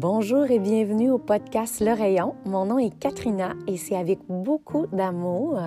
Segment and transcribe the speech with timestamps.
[0.00, 2.34] Bonjour et bienvenue au podcast Le Rayon.
[2.46, 5.60] Mon nom est Katrina et c'est avec beaucoup d'amour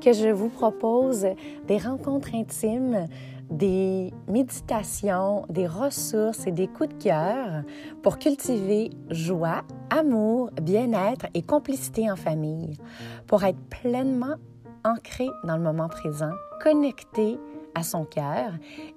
[0.00, 1.26] que je vous propose
[1.68, 3.06] des rencontres intimes,
[3.50, 7.62] des méditations, des ressources et des coups de cœur
[8.02, 12.78] pour cultiver joie, amour, bien-être et complicité en famille,
[13.26, 14.36] pour être pleinement
[14.82, 16.32] ancré dans le moment présent,
[16.62, 17.38] connecté
[17.74, 18.52] à son cœur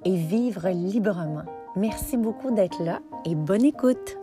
[0.05, 1.43] et vivre librement.
[1.75, 4.17] Merci beaucoup d'être là et bonne écoute.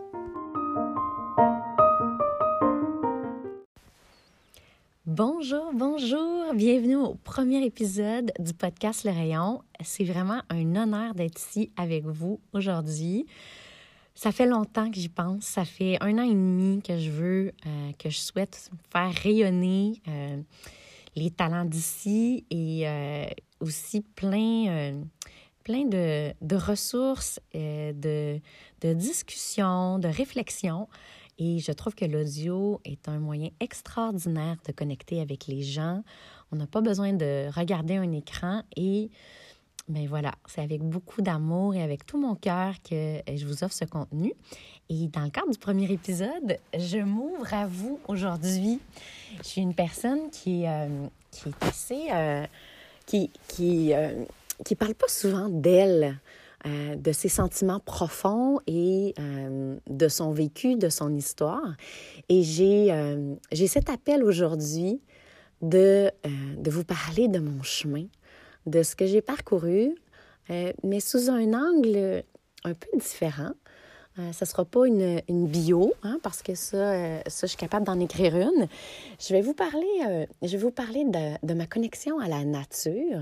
[5.17, 9.61] Bonjour, bonjour, bienvenue au premier épisode du podcast Le Rayon.
[9.81, 13.25] C'est vraiment un honneur d'être ici avec vous aujourd'hui.
[14.13, 17.53] Ça fait longtemps que j'y pense, ça fait un an et demi que je veux,
[17.65, 20.41] euh, que je souhaite faire rayonner euh,
[21.15, 23.25] les talents d'ici et euh,
[23.61, 25.01] aussi plein,
[25.63, 28.41] plein de, ressources, de
[28.83, 30.89] discussions, de réflexions
[31.37, 36.03] et je trouve que l'audio est un moyen extraordinaire de connecter avec les gens.
[36.51, 39.09] On n'a pas besoin de regarder un écran et
[39.87, 43.75] ben voilà, c'est avec beaucoup d'amour et avec tout mon cœur que je vous offre
[43.75, 44.33] ce contenu.
[44.89, 48.79] Et dans le cadre du premier épisode, je m'ouvre à vous aujourd'hui.
[49.37, 52.07] Je suis une personne qui, euh, qui est assez...
[52.11, 52.45] Euh,
[53.05, 54.25] qui qui, euh,
[54.63, 56.19] qui parle pas souvent d'elle.
[56.65, 61.75] Euh, de ses sentiments profonds et euh, de son vécu, de son histoire.
[62.27, 63.35] Et j'ai euh,
[63.67, 64.99] cet appel aujourd'hui
[65.61, 66.09] de,
[66.57, 68.05] de vous parler de mon chemin,
[68.65, 69.93] de ce que j'ai parcouru,
[70.83, 72.23] mais sous un angle
[72.63, 73.51] un peu différent.
[74.17, 77.85] ce ne sera pas une, une bio, hein, parce que ça, ça, je suis capable
[77.85, 78.67] d'en écrire une.
[79.19, 83.21] Je vais vous parler, je vais vous parler de, de, ma connexion à la nature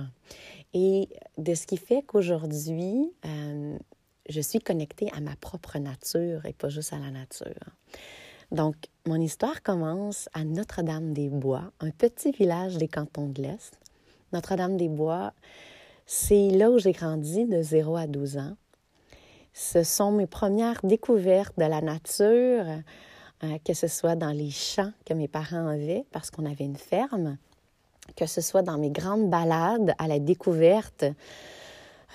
[0.74, 3.78] et de ce qui fait qu'aujourd'hui, euh,
[4.30, 7.54] je suis connectée à ma propre nature et pas juste à la nature.
[8.52, 13.80] Donc, mon histoire commence à Notre-Dame-des-Bois, un petit village des cantons de l'Est.
[14.32, 15.34] Notre-Dame-des-Bois,
[16.06, 18.56] c'est là où j'ai grandi de 0 à 12 ans.
[19.54, 22.66] Ce sont mes premières découvertes de la nature,
[23.44, 26.78] euh, que ce soit dans les champs que mes parents avaient, parce qu'on avait une
[26.78, 27.38] ferme,
[28.16, 31.06] que ce soit dans mes grandes balades à la découverte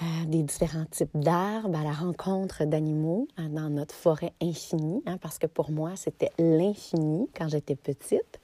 [0.00, 5.19] euh, des différents types d'arbres, à la rencontre d'animaux euh, dans notre forêt infinie, hein,
[5.21, 8.38] parce que pour moi, c'était l'infini quand j'étais petite.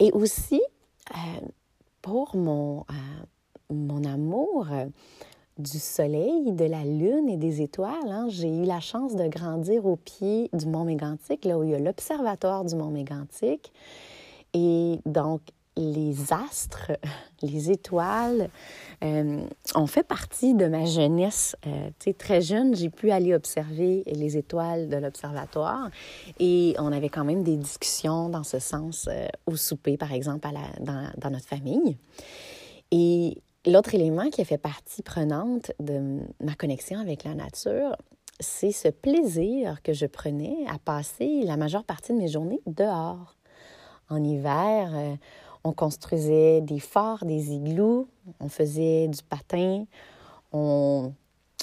[0.00, 0.60] Et aussi
[1.10, 1.46] euh,
[2.00, 2.84] pour mon,
[3.70, 4.66] mon amour
[5.58, 8.08] du soleil, de la lune et des étoiles.
[8.08, 11.70] Hein, j'ai eu la chance de grandir au pied du Mont Mégantic, là où il
[11.70, 13.72] y a l'observatoire du Mont Mégantic.
[14.54, 15.42] Et donc,
[15.76, 16.92] les astres,
[17.42, 18.50] les étoiles,
[19.02, 19.44] euh,
[19.74, 21.56] ont fait partie de ma jeunesse.
[21.66, 25.90] Euh, très jeune, j'ai pu aller observer les étoiles de l'observatoire
[26.38, 30.48] et on avait quand même des discussions dans ce sens euh, au souper, par exemple,
[30.80, 31.96] dans, dans, notre famille.
[32.90, 37.96] Et l'autre élément qui a fait partie prenante de ma connexion avec la nature,
[38.40, 43.36] c'est ce plaisir que je prenais à passer la majeure partie de mes journées dehors.
[44.10, 44.90] En hiver,
[45.64, 48.08] on construisait des forts, des igloos,
[48.40, 49.84] on faisait du patin,
[50.52, 51.12] on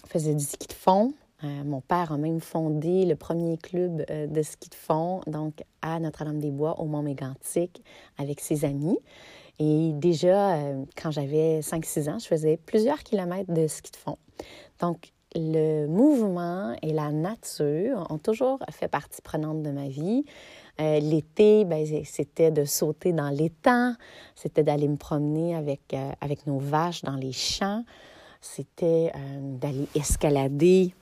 [0.08, 1.14] faisait du ski de fond.
[1.44, 5.64] Euh, mon père a même fondé le premier club euh, de ski de fond, donc
[5.82, 7.82] à Notre-Dame-des-Bois, au Mont-Mégantic,
[8.18, 9.00] avec ses amis.
[9.58, 14.18] Et déjà, euh, quand j'avais 5-6 ans, je faisais plusieurs kilomètres de ski de fond.
[14.81, 20.26] Donc, le mouvement et la nature ont toujours fait partie prenante de ma vie.
[20.79, 23.94] Euh, l'été, ben, c'était de sauter dans l'étang,
[24.35, 27.84] c'était d'aller me promener avec, euh, avec nos vaches dans les champs,
[28.40, 30.94] c'était euh, d'aller escalader.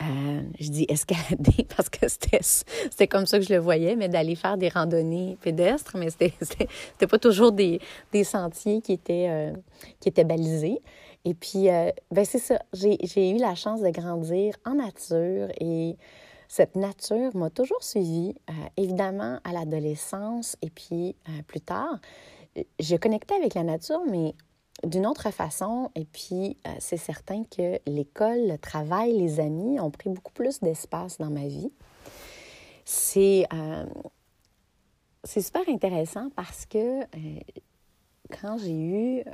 [0.00, 4.56] je dis escalader parce que c'était comme ça que je le voyais, mais d'aller faire
[4.58, 7.80] des randonnées pédestres, mais c'était pas toujours des,
[8.12, 9.52] des, sentiers qui étaient,
[9.98, 10.80] qui étaient balisés.
[11.24, 11.68] Et puis,
[12.10, 15.96] ben c'est ça, j'ai eu la chance de grandir en nature et
[16.48, 21.98] cette nature m'a toujours suivie, euh, évidemment à l'adolescence et puis euh, plus tard.
[22.78, 24.34] Je connectais avec la nature, mais
[24.84, 25.90] d'une autre façon.
[25.94, 30.60] Et puis, euh, c'est certain que l'école, le travail, les amis ont pris beaucoup plus
[30.60, 31.72] d'espace dans ma vie.
[32.84, 33.46] C'est
[35.26, 37.00] c'est super intéressant parce que
[38.28, 39.24] quand j'ai eu,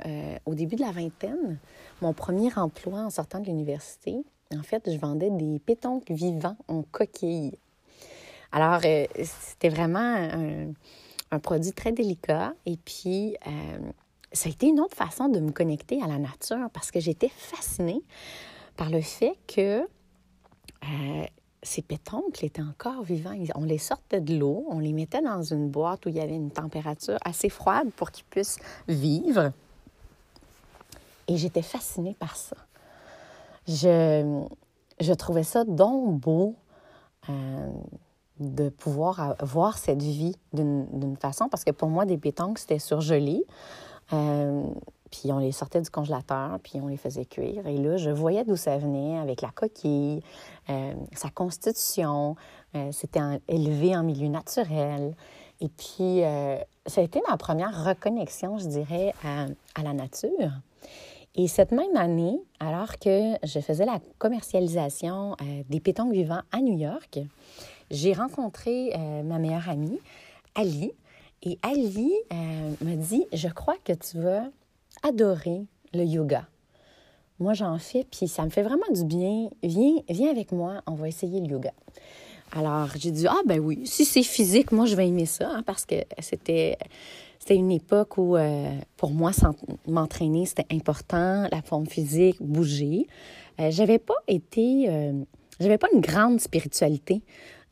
[0.45, 1.59] au début de la vingtaine,
[2.01, 4.23] mon premier emploi en sortant de l'université,
[4.57, 7.57] en fait, je vendais des pétoncles vivants en coquille.
[8.51, 10.29] Alors, euh, c'était vraiment
[11.31, 12.53] un, produit très délicat.
[12.65, 13.91] Et puis, euh,
[14.33, 17.29] ça a été une autre façon de me connecter à la nature parce que j'étais
[17.29, 18.01] fascinée
[18.75, 19.81] par le fait que
[20.83, 21.25] euh,
[21.63, 23.35] ces pétoncles étaient encore vivants.
[23.55, 26.35] On les sortait de l'eau, on les mettait dans une boîte où il y avait
[26.35, 29.53] une température assez froide pour qu'ils puissent vivre.
[31.27, 32.57] Et j'étais fascinée par ça.
[33.71, 36.55] Je, trouvais ça donc beau
[37.29, 37.69] euh,
[38.39, 43.43] de pouvoir voir cette vie d'une façon, parce que pour moi, des pétanques, c'était surgelé.
[44.13, 44.63] Euh,
[45.09, 47.67] puis on les sortait du congélateur, puis on les faisait cuire.
[47.67, 50.21] Et là, je voyais d'où ça venait avec la coquille,
[50.69, 52.35] euh, sa constitution.
[52.91, 53.19] C'était
[53.49, 55.13] élevé en milieu naturel.
[55.59, 56.21] Et puis,
[56.85, 60.51] ça a été ma première reconnexion, je dirais, à, la nature.
[61.35, 65.37] Et cette même année, alors que je faisais la commercialisation
[65.69, 67.19] des pétanques vivants à New York,
[67.91, 69.99] j'ai rencontré euh, ma meilleure amie,
[70.55, 70.93] Ali.
[71.43, 74.45] Et Ali euh, me dit, je crois que tu vas
[75.03, 76.47] adorer le yoga.
[77.39, 79.49] Moi, j'en fais, puis ça me fait vraiment du bien.
[79.63, 81.73] Viens, viens avec moi, on va essayer le yoga.
[82.53, 85.63] Alors, j'ai dit, ah ben oui, si c'est physique, moi, je vais aimer ça, hein,
[85.63, 86.77] parce que c'était,
[87.41, 89.31] c'était une époque où, euh, pour moi,
[89.87, 93.07] m'entraîner, c'était important, la forme physique, bouger.
[93.57, 94.87] j'avais pas été,
[95.59, 97.23] j'avais pas une grande spiritualité.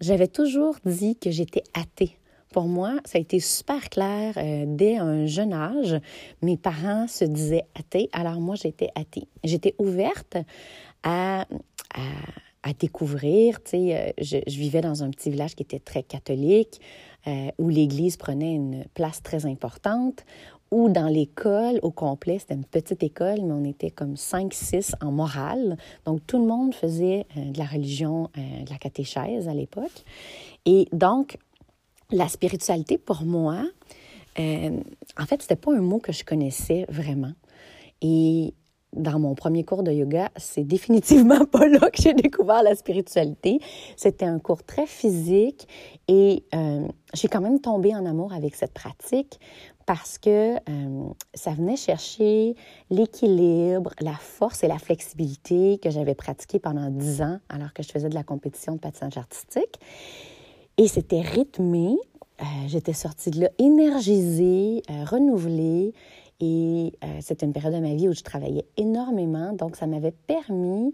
[0.02, 2.18] J'avais toujours dit que j'étais athée.
[2.52, 5.96] Pour moi, ça a été super clair euh, dès un jeune âge.
[6.42, 9.28] Mes parents se disaient athées, alors moi, j'étais athée.
[9.44, 10.38] J'étais ouverte
[11.04, 11.46] à,
[12.64, 13.60] à, découvrir.
[13.74, 16.82] Euh, je, vivais dans un petit village qui était très catholique,
[17.28, 20.26] euh, où l'Église prenait une place très importante,
[20.72, 25.12] ou dans l'école au complet, c'était une petite école, mais on était comme 5-6 en
[25.12, 25.78] morale.
[26.06, 30.06] Donc, tout le monde faisait euh, de la religion, euh, de la catéchèse à l'époque.
[30.66, 31.38] Et donc,
[32.12, 33.64] la spiritualité, pour moi,
[34.38, 37.34] en fait, c'était pas un mot que je connaissais vraiment.
[38.02, 38.54] Et
[38.94, 43.60] dans mon premier cours de yoga, c'est définitivement pas là que j'ai découvert la spiritualité.
[43.96, 45.68] C'était un cours très physique
[46.08, 46.44] et
[47.14, 49.40] j'ai quand même tombé en amour avec cette pratique
[49.90, 52.56] parce que euh, ça venait chercher
[52.92, 57.90] l'équilibre, la force et la flexibilité que j'avais pratiqué pendant dix ans alors que je
[57.90, 59.80] faisais de la compétition de patinage artistique.
[60.78, 61.98] Et c'était rythmé.
[62.40, 65.96] Euh, j'étais sortie de là énergisée, euh, renouvelée.
[66.40, 69.54] Et c'était une période de ma vie où je travaillais énormément.
[69.54, 70.94] Donc, ça m'avait permis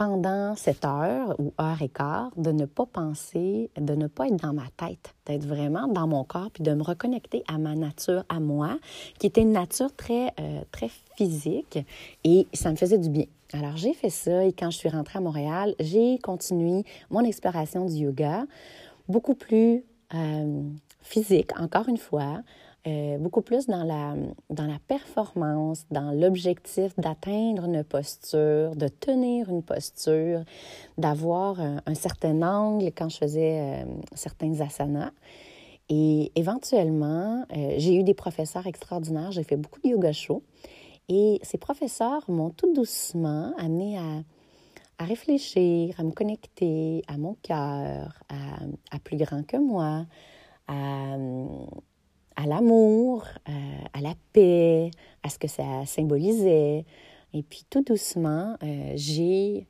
[0.00, 4.36] pendant cette heure ou heure et quart, de ne pas penser, de ne pas être
[4.36, 8.24] dans ma tête, d'être vraiment dans mon corps, puis de me reconnecter à ma nature,
[8.30, 8.78] à moi,
[9.18, 11.78] qui était une nature très, euh, très physique,
[12.24, 13.26] et ça me faisait du bien.
[13.52, 17.84] Alors j'ai fait ça, et quand je suis rentrée à Montréal, j'ai continué mon exploration
[17.84, 18.46] du yoga,
[19.06, 19.84] beaucoup plus
[20.14, 20.62] euh,
[21.02, 22.40] physique, encore une fois,
[22.86, 24.14] euh, beaucoup plus dans la,
[24.48, 30.44] dans la performance, dans l'objectif d'atteindre une posture, de tenir une posture,
[30.96, 33.84] d'avoir un, certain angle quand je faisais euh,
[34.14, 35.12] certains asanas.
[35.90, 40.42] Et éventuellement, euh, j'ai eu des professeurs extraordinaires, j'ai fait beaucoup de yoga show.
[41.10, 44.22] Et ces professeurs m'ont tout doucement amené à,
[44.96, 48.60] à réfléchir, à me connecter à mon cœur, à,
[48.90, 50.06] à, plus grand que moi,
[50.66, 51.16] à,
[52.40, 53.52] à l'amour, euh,
[53.92, 54.90] à la paix,
[55.22, 56.86] à ce que ça symbolisait.
[57.34, 59.66] Et puis tout doucement, euh, j'ai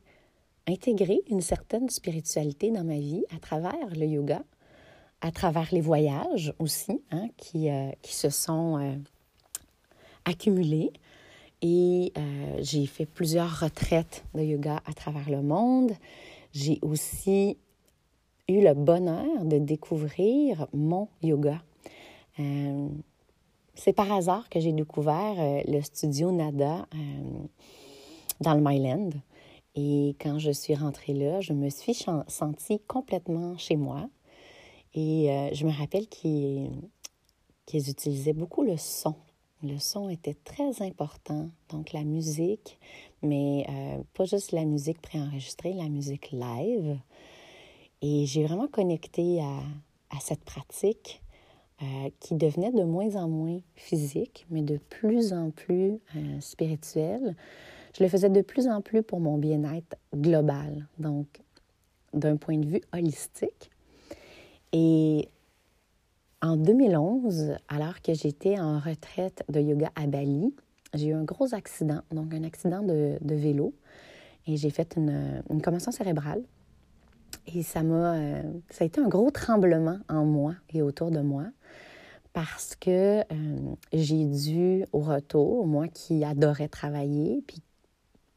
[0.67, 4.41] intégré une certaine spiritualité dans ma vie à travers le yoga,
[5.19, 8.97] à travers les voyages aussi, hein, qui, euh, qui se sont
[10.23, 10.91] accumulés.
[11.63, 12.11] Et
[12.61, 15.91] j'ai fait plusieurs retraites de yoga à travers le monde.
[16.53, 17.55] J'ai aussi
[18.47, 21.61] eu le bonheur de découvrir mon yoga
[22.41, 22.89] euh,
[23.75, 26.97] c'est par hasard que j'ai découvert euh, le studio Nada euh,
[28.41, 29.11] dans le Myland.
[29.75, 34.09] Et quand je suis rentrée là, je me suis sentie complètement chez moi.
[34.93, 36.69] Et je me rappelle qu'ils
[37.73, 39.15] utilisaient beaucoup le son.
[39.63, 42.77] Le son était très important, donc la musique,
[43.21, 43.65] mais
[44.13, 46.99] pas juste la musique préenregistrée, la musique live.
[48.01, 49.59] Et j'ai vraiment connecté à,
[50.09, 51.20] à cette pratique
[51.81, 57.35] euh, qui devenait de moins en moins physique, mais de plus en plus euh, spirituel.
[57.97, 61.41] Je le faisais de plus en plus pour mon bien-être global, donc
[62.13, 63.71] d'un point de vue holistique.
[64.73, 65.27] Et
[66.43, 70.53] en 2011, alors que j'étais en retraite de yoga à Bali,
[70.93, 73.73] j'ai eu un gros accident, donc un accident de, vélo,
[74.45, 76.43] et j'ai fait une, commotion cérébrale.
[77.47, 81.21] Et ça m'a, euh, ça a été un gros tremblement en moi et autour de
[81.21, 81.45] moi
[82.33, 83.23] parce que
[83.93, 87.61] j'ai dû, au retour, moi qui adorais travailler, puis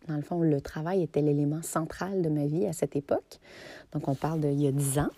[0.08, 3.38] Dans le fond, le travail était l'élément central de ma vie à cette époque.
[3.92, 5.08] Donc, on parle d'il y a dix ans.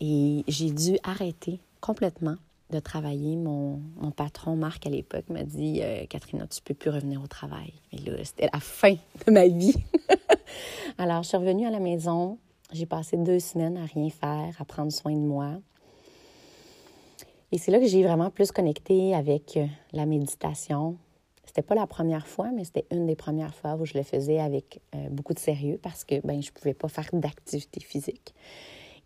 [0.00, 2.36] Et j'ai dû arrêter complètement
[2.70, 3.36] de travailler.
[3.36, 7.26] Mon, mon patron, Marc, à l'époque, m'a dit euh, Catherine, tu peux plus revenir au
[7.26, 7.72] travail.
[7.92, 8.94] Et là, c'était la fin
[9.26, 9.74] de ma vie.
[10.98, 12.38] Alors, je suis revenue à la maison.
[12.72, 15.60] J'ai passé deux semaines à rien faire, à prendre soin de moi.
[17.54, 20.98] Et c'est là que j'ai vraiment plus connecté avec euh, la méditation.
[21.46, 24.40] C'était pas la première fois, mais c'était une des premières fois où je le faisais
[24.40, 28.34] avec euh, beaucoup de sérieux parce que ben je pouvais pas faire d'activité physique.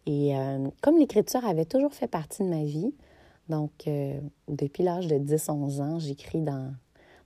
[0.07, 0.33] Et
[0.81, 2.95] comme l'écriture avait toujours fait partie de ma vie,
[3.49, 6.73] donc, euh, depuis l'âge de 10-11 ans, j'écris dans,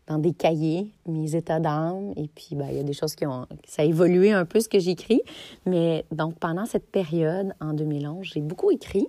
[0.07, 2.13] dans des cahiers mes états d'âme.
[2.17, 3.47] Et puis, ben, il y a des choses qui ont...
[3.67, 5.23] Ça a évolué un peu ce que j'écris.
[5.67, 9.09] Mais donc, pendant cette période, en 2011, j'ai beaucoup écrit.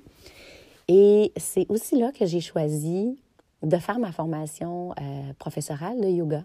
[0.88, 3.18] Et c'est aussi là que j'ai choisi
[3.62, 6.44] de faire ma formation euh, professorale de yoga.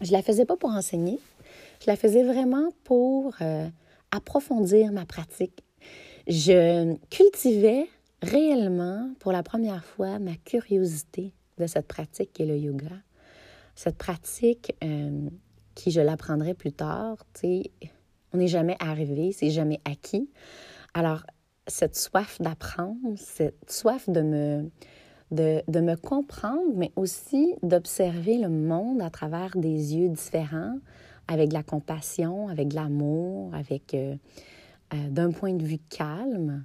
[0.00, 1.18] Je la faisais pas pour enseigner.
[1.80, 3.68] Je la faisais vraiment pour euh,
[4.10, 5.64] approfondir ma pratique.
[6.26, 7.86] Je cultivais
[8.20, 12.94] réellement, pour la première fois, ma curiosité de cette pratique qui est le yoga.
[13.74, 15.28] Cette pratique euh,
[15.74, 20.28] qui, je l'apprendrai plus tard, on n'est jamais arrivé, c'est jamais acquis.
[20.94, 21.24] Alors,
[21.66, 24.70] cette soif d'apprendre, cette soif de me,
[25.30, 30.78] de, de, me comprendre, mais aussi d'observer le monde à travers des yeux différents,
[31.28, 34.16] avec de la compassion, avec de l'amour, avec euh,
[34.94, 36.64] euh, d'un point de vue calme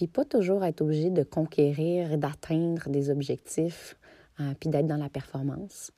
[0.00, 3.98] puis pas toujours être obligé de conquérir d'atteindre des objectifs,
[4.40, 5.92] euh, puis d'être dans la performance.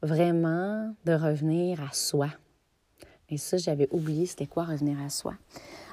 [0.00, 2.28] Vraiment de revenir à soi.
[3.28, 5.34] Et ça, j'avais oublié c'était quoi revenir à soi.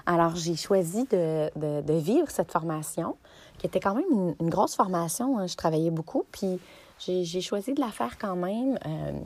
[0.06, 3.18] Alors, j'ai choisi de, de, vivre cette formation,
[3.58, 5.40] qui était quand même une, grosse formation.
[5.40, 5.48] Hein.
[5.48, 6.60] Je travaillais beaucoup, puis
[7.00, 8.78] j'ai choisi de la faire quand même.
[8.86, 9.20] Euh,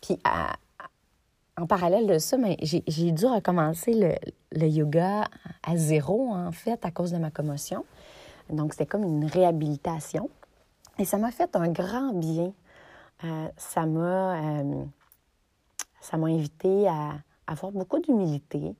[0.00, 0.18] puis
[1.56, 4.18] en parallèle de ça, j'ai dû recommencer
[4.52, 5.24] le, yoga
[5.62, 7.84] à zéro, en fait, à cause de ma commotion.
[8.50, 10.30] Donc, c'était comme une réhabilitation.
[10.98, 12.52] Et ça m'a fait un grand bien.
[13.24, 14.84] Euh, ça m'a euh,
[16.12, 17.12] invité à,
[17.46, 18.74] avoir beaucoup d'humilité,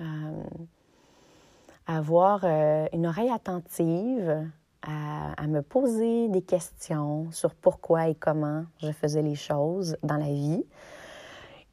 [0.00, 2.44] à avoir
[2.92, 4.48] une oreille attentive,
[4.82, 10.32] à, me poser des questions sur pourquoi et comment je faisais les choses dans la
[10.32, 10.64] vie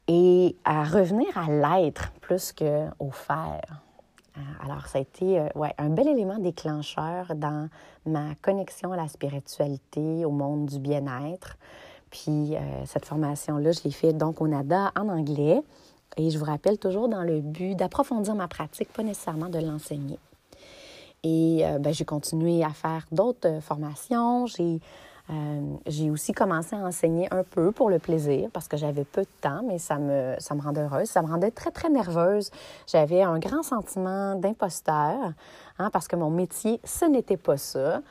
[0.08, 3.82] et à revenir à l'être plus qu'au faire.
[4.36, 7.68] Euh, alors, ça a été euh, ouais, un bel élément déclencheur dans
[8.06, 11.56] ma connexion à la spiritualité, au monde du bien-être.
[12.10, 15.62] Puis, euh, cette formation-là, je l'ai faite donc au NADA en anglais.
[16.16, 20.18] Et je vous rappelle toujours dans le but d'approfondir ma pratique, pas nécessairement de l'enseigner.
[21.24, 24.46] Et ben, j'ai continué à faire d'autres formations.
[24.46, 24.80] J'ai
[25.30, 29.22] euh, j'ai aussi commencé à enseigner un peu pour le plaisir parce que j'avais peu
[29.22, 31.08] de temps, mais ça me, ça me rendait heureuse.
[31.08, 32.50] Ça me rendait très, très nerveuse.
[32.86, 35.32] J'avais un grand sentiment d'imposteur
[35.78, 38.02] hein, parce que mon métier, ce n'était pas ça.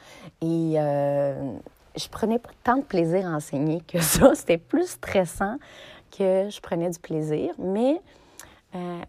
[0.41, 1.53] Et euh,
[1.97, 4.31] je prenais pas tant de plaisir à enseigner que ça.
[4.35, 5.57] C'était plus stressant
[6.15, 7.53] que je prenais du plaisir.
[7.57, 8.01] Mais
[8.75, 9.01] euh,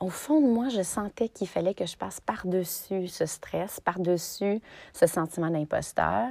[0.00, 4.60] au fond de moi, je sentais qu'il fallait que je passe par-dessus ce stress, par-dessus
[4.92, 6.28] ce sentiment d'imposteur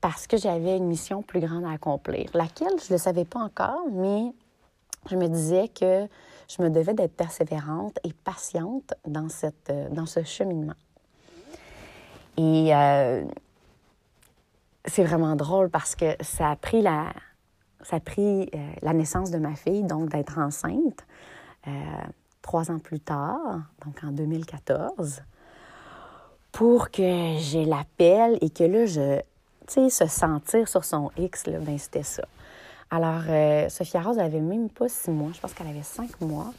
[0.00, 3.40] parce que j'avais une mission plus grande à accomplir, laquelle je ne le savais pas
[3.40, 4.32] encore, mais
[5.10, 6.06] je me disais que
[6.48, 10.74] je me devais d'être persévérante et patiente dans, cette, euh, dans ce cheminement.
[12.36, 13.24] Et euh,
[14.84, 17.12] c'est vraiment drôle parce que ça a pris la,
[17.82, 21.06] ça a pris, euh, la naissance de ma fille, donc d'être enceinte,
[22.40, 25.22] trois ans plus tard, donc en 2014,
[26.50, 29.20] pour que j'ai l'appel et que là, je,
[29.90, 32.24] se sentir sur son X, là, ben c'était ça.
[32.90, 36.52] Alors, euh, Sophia Rose avait même pas six mois, je pense qu'elle avait cinq mois.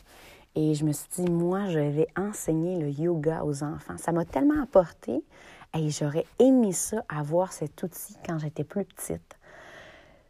[0.56, 3.98] Et je me suis dit, moi, je vais enseigner le yoga aux enfants.
[3.98, 5.24] Ça m'a tellement apporté
[5.76, 9.38] et j'aurais aimé ça, avoir cet outil quand j'étais plus petite.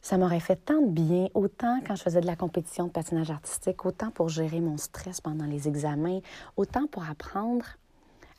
[0.02, 3.32] Ça m'aurait fait tant de bien, autant quand je faisais de la compétition de patinage
[3.32, 6.20] artistique, autant pour gérer mon stress pendant les examens,
[6.56, 7.66] autant pour apprendre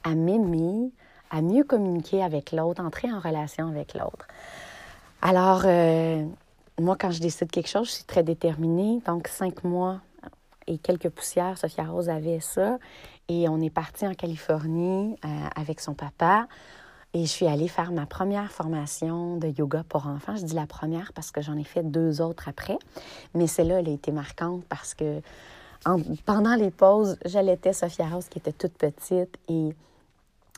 [0.03, 0.91] à m'aimer,
[1.31, 4.27] à mieux communiquer avec l'autre, entrer en relation avec l'autre.
[5.23, 6.25] Alors, euh,
[6.81, 9.03] moi, quand je décide quelque chose, je suis très déterminée.
[9.07, 10.01] Donc, cinq mois
[10.67, 12.79] et quelques poussières, Sophia Rose avait ça.
[13.29, 16.49] Et on est parti en Californie euh, avec son papa.
[17.13, 20.37] Et je suis allée faire ma première formation de yoga pour enfants.
[20.37, 22.79] Je dis la première parce que j'en ai fait deux autres après.
[23.35, 25.21] Mais celle-là, elle a été marquante parce que
[26.25, 29.75] pendant les pauses, j'allaitais Sophia Rose qui était toute petite et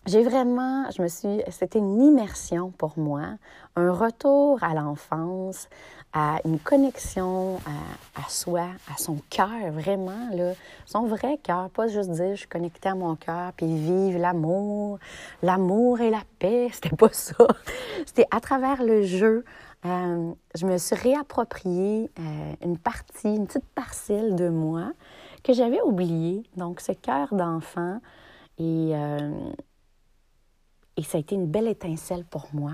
[0.07, 3.37] j'ai vraiment, je me suis, c'était une immersion pour moi,
[3.77, 5.69] un retour à l'enfance,
[6.13, 7.59] à une connexion
[8.17, 10.53] à, soi, à son cœur, vraiment, là,
[10.87, 14.99] son vrai cœur, pas juste dire je suis connectée à mon cœur, puis vivre l'amour,
[15.43, 17.47] l'amour et la paix, c'était pas ça.
[18.05, 19.45] C'était à travers le jeu,
[19.87, 24.93] euh, je me suis réapproprié euh, une partie, une petite parcelle de moi
[25.43, 28.01] que j'avais oubliée, donc ce cœur d'enfant,
[28.59, 29.31] et, euh,
[30.97, 32.73] et ça a été une belle étincelle pour moi.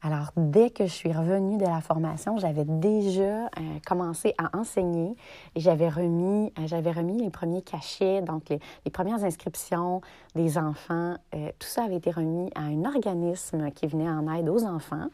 [0.00, 3.48] Alors, dès que je suis revenue de la formation, j'avais déjà euh,
[3.84, 5.16] commencé à enseigner
[5.56, 10.00] et j'avais remis, euh, remis les premiers cachets, donc les, premières inscriptions
[10.36, 11.16] des enfants.
[11.34, 15.08] Euh, tout ça avait été remis à un organisme qui venait en aide aux enfants.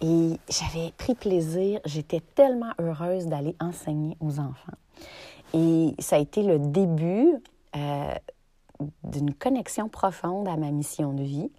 [0.00, 4.76] Et j'avais pris plaisir, j'étais tellement heureuse d'aller enseigner aux enfants.
[5.54, 7.40] Et ça a été le début
[9.04, 11.50] d'une connexion profonde à ma mission de vie.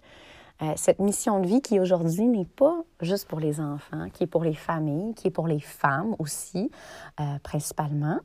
[0.62, 4.26] Euh, cette mission de vie qui aujourd'hui n'est pas juste pour les enfants, qui est
[4.26, 6.70] pour les familles, qui est pour les femmes aussi,
[7.18, 8.18] euh, principalement,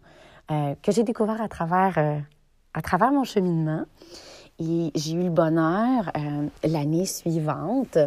[0.52, 2.24] euh, que j'ai découvert à travers,
[2.74, 3.86] à travers mon cheminement.
[4.60, 6.12] Et j'ai eu le bonheur
[6.64, 7.98] l'année suivante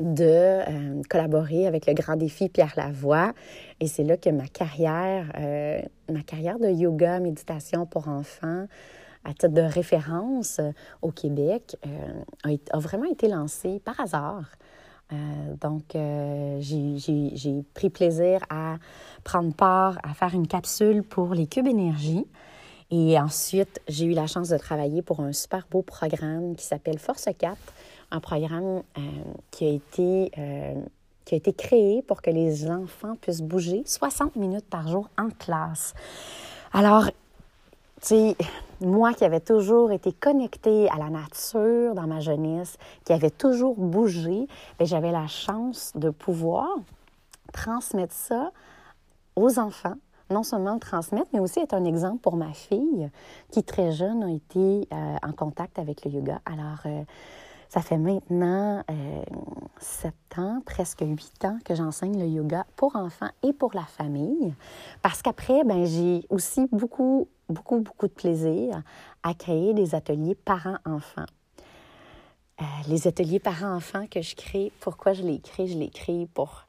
[0.00, 3.32] de collaborer avec le grand défi Pierre Lavoie.
[3.78, 5.26] Et c'est là que ma carrière,
[6.10, 8.66] ma carrière de yoga, méditation pour enfants,
[9.24, 10.72] à titre de référence euh,
[11.02, 14.44] au Québec euh, a, vraiment été lancé par hasard.
[15.12, 15.16] Euh,
[15.60, 15.82] donc,
[16.60, 18.76] j'ai pris plaisir à
[19.24, 22.26] prendre part, à faire une capsule pour les cubes énergie.
[22.92, 26.98] Et ensuite, j'ai eu la chance de travailler pour un super beau programme qui s'appelle
[26.98, 27.56] Force 4,
[28.12, 28.82] un programme
[29.50, 30.30] qui, a été,
[31.24, 35.28] qui a été créé pour que les enfants puissent bouger 60 minutes par jour en
[35.30, 35.94] classe.
[36.72, 37.10] Alors,
[38.06, 38.36] sais,
[38.80, 43.76] moi qui avais toujours été connectée à la nature dans ma jeunesse, qui avait toujours
[43.76, 44.46] bougé,
[44.78, 46.68] ben, j'avais la chance de pouvoir
[47.52, 48.52] transmettre ça
[49.36, 49.96] aux enfants.
[50.30, 53.10] Non seulement le transmettre, mais aussi être un exemple pour ma fille
[53.50, 56.40] qui, très jeune, a été euh, en contact avec le yoga.
[56.46, 57.02] Alors, euh,
[57.70, 59.22] ça fait maintenant euh,
[59.78, 64.54] sept ans, presque huit ans que j'enseigne le yoga pour enfants et pour la famille.
[65.02, 68.82] Parce qu'après, ben, j'ai aussi beaucoup, beaucoup, beaucoup de plaisir
[69.22, 71.26] à créer des ateliers parents-enfants.
[72.60, 75.66] Euh, les ateliers parents-enfants que je crée, pourquoi je les crée?
[75.66, 76.66] Je les crée pour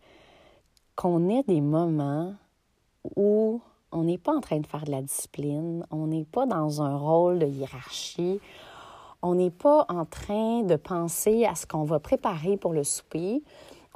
[0.95, 2.33] qu'on ait des moments
[3.15, 6.81] où on n'est pas en train de faire de la discipline, on n'est pas dans
[6.81, 8.39] un rôle de hiérarchie,
[9.21, 13.43] on n'est pas en train de penser à ce qu'on va préparer pour le souper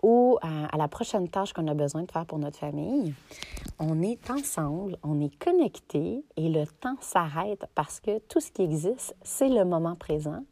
[0.05, 3.15] ou à, la prochaine tâche qu'on a besoin de faire pour notre famille.
[3.79, 8.61] On est ensemble, on est connectés et le temps s'arrête parce que tout ce qui
[8.61, 10.43] existe, c'est le moment présent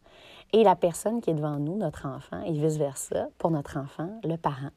[0.53, 4.37] et la personne qui est devant nous, notre enfant, et vice-versa, pour notre enfant, le
[4.37, 4.71] parent.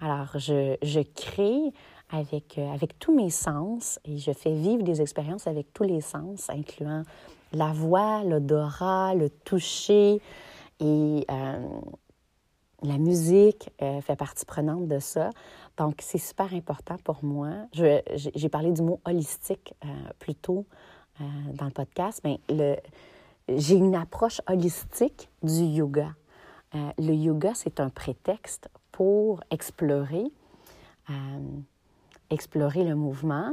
[0.00, 1.72] Alors, je, je crée
[2.10, 6.00] avec, euh, avec tous mes sens et je fais vivre des expériences avec tous les
[6.00, 7.04] sens, incluant
[7.52, 10.20] la voix, l'odorat, le toucher
[10.80, 11.58] et euh,
[12.82, 15.30] la musique euh, fait partie prenante de ça.
[15.76, 17.50] Donc, c'est super important pour moi.
[17.72, 19.88] J'ai parlé du mot holistique euh,
[20.18, 20.66] plus tôt
[21.52, 22.40] dans le podcast, mais
[23.46, 26.14] j'ai une approche holistique du yoga.
[26.72, 30.24] le yoga, c'est un prétexte pour explorer,
[32.30, 33.52] explorer le mouvement,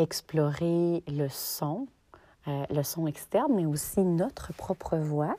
[0.00, 1.86] explorer le son,
[2.48, 5.36] euh, le son externe, mais aussi notre propre voix,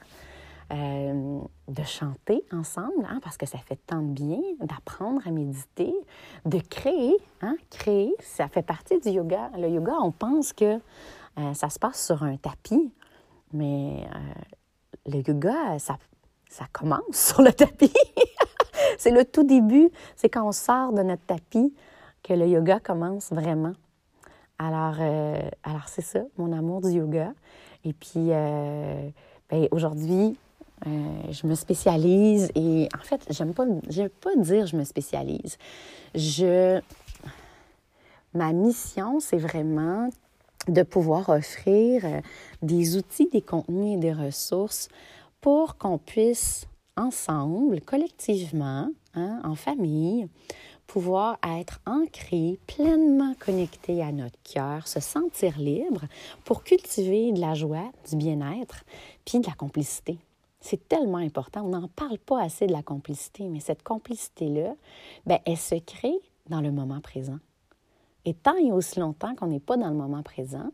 [0.71, 5.93] euh, de chanter ensemble, hein, parce que ça fait tant de bien, d'apprendre à méditer,
[6.45, 7.17] de créer.
[7.41, 9.51] Hein, créer, ça fait partie du yoga.
[9.57, 10.79] Le yoga, on pense que
[11.39, 12.93] euh, ça se passe sur un tapis,
[13.53, 14.07] mais
[15.05, 15.97] le yoga, ça,
[16.71, 17.93] commence sur le tapis.
[18.97, 21.73] c'est le tout début, c'est quand on sort de notre tapis
[22.23, 23.73] que le yoga commence vraiment.
[24.59, 27.33] Alors, euh, alors c'est ça, mon amour du yoga.
[27.83, 29.09] Et puis, euh,
[29.49, 30.37] ben, aujourd'hui,
[30.87, 35.57] euh, je me spécialise et en fait, j'aime pas, pas dire je me spécialise.
[36.15, 36.81] Je,
[38.33, 40.09] ma mission, c'est vraiment
[40.67, 42.03] de pouvoir offrir
[42.61, 44.89] des outils, des contenus et des ressources
[45.39, 46.67] pour qu'on puisse
[46.97, 50.27] ensemble, collectivement, hein, en famille,
[50.87, 56.01] pouvoir être ancré, pleinement connecté à notre cœur, se sentir libre
[56.43, 58.83] pour cultiver de la joie, du bien-être,
[59.25, 60.17] puis de la complicité.
[60.61, 61.63] C'est tellement important.
[61.63, 64.75] On n'en parle pas assez de la complicité, mais cette complicité-là,
[65.25, 66.19] ben, elle se crée
[66.49, 67.39] dans le moment présent.
[68.25, 70.71] Et tant et aussi longtemps qu'on n'est pas dans le moment présent,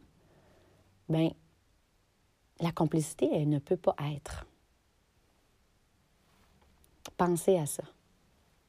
[1.08, 1.32] ben,
[2.60, 4.46] la complicité, elle ne peut pas être.
[7.16, 7.84] Pensez à ça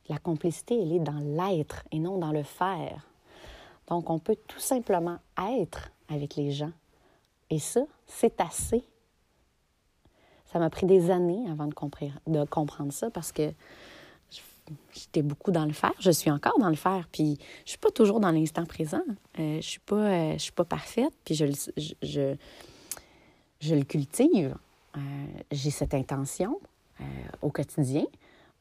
[0.09, 3.07] La complicité, elle est dans l'être et non dans le faire.
[3.89, 5.19] Donc, on peut tout simplement
[5.51, 6.73] être avec les gens.
[7.51, 8.85] Et ça, c'est assez.
[10.53, 11.75] Ça m'a pris des années avant de,
[12.27, 13.53] de comprendre ça parce que
[14.93, 15.93] j'étais beaucoup dans le faire.
[16.01, 17.09] Je suis encore dans le faire.
[17.13, 19.03] Puis je suis pas toujours dans l'instant présent.
[19.39, 21.13] Euh, je suis euh, suis pas parfaite.
[21.25, 22.35] Puis je, je, je,
[23.61, 24.57] je le cultive.
[24.97, 25.01] Euh,
[25.53, 26.59] j'ai cette intention
[27.43, 28.05] au quotidien,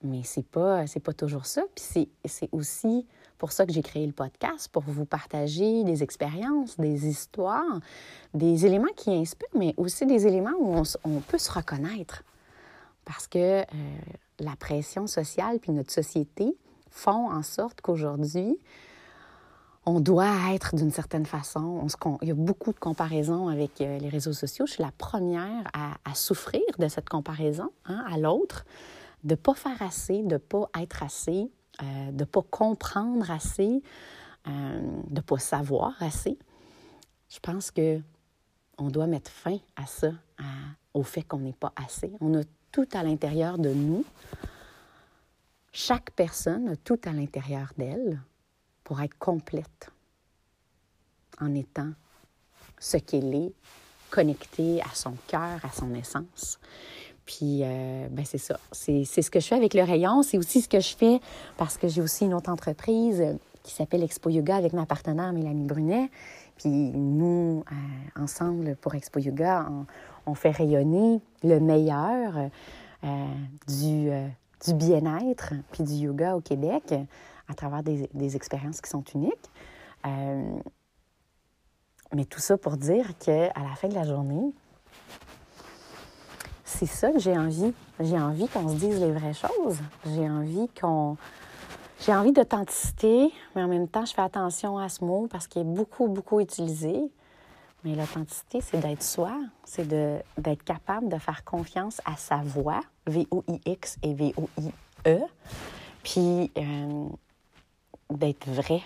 [0.04, 1.64] mais c'est pas, pas toujours ça.
[1.74, 6.78] Puis c'est aussi pour ça que j'ai créé le podcast, pour vous partager des expériences,
[6.78, 7.80] des histoires,
[8.34, 12.24] des éléments qui inspirent, mais aussi des éléments où on, peut se reconnaître.
[13.06, 13.64] Parce que
[14.40, 16.56] la pression sociale puis notre société
[16.90, 18.58] font en sorte qu'aujourd'hui,
[19.88, 21.88] on doit être d'une certaine façon.
[22.04, 24.66] On il y a beaucoup de comparaisons avec euh, les réseaux sociaux.
[24.66, 28.66] Je suis la première à, souffrir de cette comparaison hein, à l'autre,
[29.24, 31.50] de ne pas faire assez, de ne pas être assez,
[31.82, 33.82] euh, de ne pas comprendre assez,
[34.48, 36.38] euh, de ne pas savoir assez.
[37.30, 38.02] Je pense que
[38.78, 40.12] on doit mettre fin à ça,
[40.94, 42.12] au fait qu'on n'est pas assez.
[42.22, 44.06] On a tout à l'intérieur de nous.
[45.72, 48.22] Chaque personne a tout à l'intérieur d'elle
[48.84, 49.90] pour être complète
[51.40, 51.92] en étant
[52.80, 53.54] ce qu'elle est,
[54.10, 56.60] connectée à son cœur, à son essence.
[57.28, 58.60] Puis, euh, ben c'est ça.
[58.72, 60.24] C'est ce que je fais avec le rayon.
[60.24, 61.20] C'est aussi ce que je fais
[61.58, 63.24] parce que j'ai aussi une autre entreprise
[63.62, 66.10] qui s'appelle Expo Yoga avec ma partenaire Mélanie Brunet.
[66.58, 69.70] Puis nous, euh, ensemble, pour Expo Yoga,
[70.26, 72.50] on fait rayonner le meilleur
[73.04, 73.26] euh,
[73.68, 74.28] du, euh,
[74.66, 76.96] du bien-être puis du yoga au Québec
[77.48, 79.52] à travers des, des expériences qui sont uniques.
[80.06, 80.58] Euh,
[82.16, 84.52] mais tout ça pour dire qu'à la fin de la journée,
[86.68, 87.74] c'est ça que j'ai envie.
[88.00, 89.78] J'ai envie qu'on se dise les vraies choses.
[90.06, 91.16] J'ai envie qu'on.
[92.02, 95.62] J'ai envie d'authenticité, mais en même temps, je fais attention à ce mot parce qu'il
[95.62, 97.10] est beaucoup, beaucoup utilisé.
[97.84, 99.32] Mais l'authenticité, c'est d'être soi,
[99.64, 105.20] c'est d'être capable de faire confiance à sa voix, V-O-I-X et V-O-I-E,
[106.04, 107.08] puis euh,
[108.10, 108.82] d'être vrai.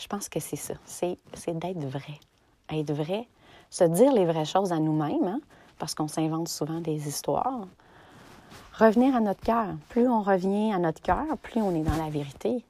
[0.00, 1.18] Je pense que c'est ça, c'est
[1.58, 2.18] d'être vrai.
[2.72, 3.28] Être vrai,
[3.70, 5.40] se dire les vraies choses à nous-mêmes, hein,
[5.78, 7.66] parce qu'on s'invente souvent des histoires.
[8.74, 9.68] Revenir à notre cœur.
[9.88, 12.64] Plus on revient à notre cœur, plus on est dans la vérité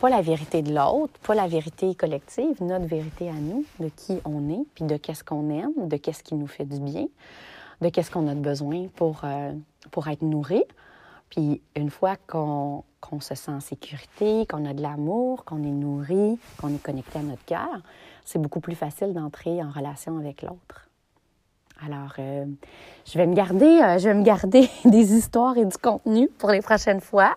[0.00, 4.18] pas la vérité de l'autre, pas la vérité collective, notre vérité à nous, de qui
[4.24, 7.06] on est, puis de qu'est-ce qu'on aime, de qu'est-ce qui nous fait du bien,
[7.80, 9.52] de qu'est-ce qu'on a de besoin pour, euh,
[9.90, 10.62] pour être nourri.
[11.30, 12.84] Puis une fois qu'on
[13.20, 17.22] se sent en sécurité, qu'on a de l'amour, qu'on est nourri, qu'on est connecté à
[17.22, 17.80] notre cœur,
[18.24, 20.85] c'est beaucoup plus facile d'entrer en relation avec l'autre.
[21.84, 22.46] Alors, euh,
[23.04, 26.50] je vais me garder, euh, je vais me garder des histoires et du contenu pour
[26.50, 27.34] les prochaines fois.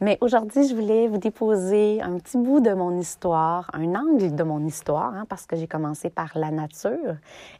[0.00, 4.42] Mais aujourd'hui, je voulais vous déposer un petit bout de mon histoire, un angle de
[4.42, 7.16] mon histoire, hein, parce que j'ai commencé par la nature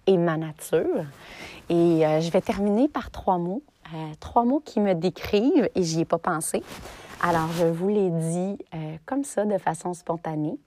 [0.07, 1.07] et ma nature.
[1.71, 3.63] Et euh, je vais terminer par trois mots,
[4.21, 6.63] trois mots qui me décrivent et j'y ai pas pensé.
[7.23, 8.59] Alors, je vous les dis
[9.07, 10.59] comme ça, de façon spontanée.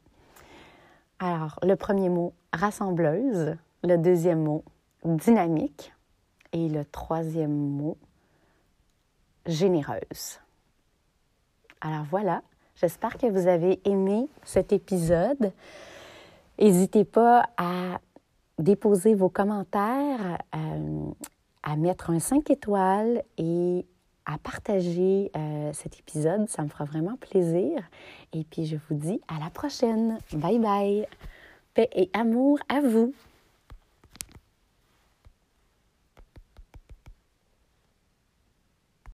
[1.20, 3.56] Alors, le premier mot, rassembleuse.
[3.84, 4.64] Le deuxième mot,
[5.04, 5.94] dynamique.
[6.54, 7.98] Et le troisième mot,
[9.46, 10.40] généreuse.
[11.80, 12.44] Alors voilà,
[12.76, 15.54] j'espère que vous avez aimé cet épisode.
[16.60, 18.00] N'hésitez pas à
[18.60, 21.12] déposer vos commentaires, euh,
[21.64, 23.86] à mettre un 5 étoiles et
[24.26, 26.48] à partager euh, cet épisode.
[26.50, 27.82] Ça me fera vraiment plaisir.
[28.34, 30.20] Et puis je vous dis à la prochaine.
[30.34, 31.08] Bye bye.
[31.74, 33.14] Paix et amour à vous.